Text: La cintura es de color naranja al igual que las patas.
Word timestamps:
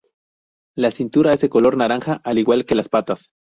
La 0.75 0.89
cintura 0.89 1.31
es 1.31 1.41
de 1.41 1.49
color 1.49 1.77
naranja 1.77 2.21
al 2.23 2.39
igual 2.39 2.65
que 2.65 2.73
las 2.73 2.89
patas. 2.89 3.29